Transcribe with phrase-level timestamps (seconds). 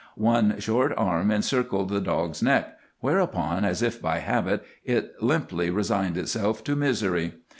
[0.15, 6.17] One short arm encircled the dog's neck, whereupon, as if by habit, it limply resigned
[6.17, 7.35] itself to misery.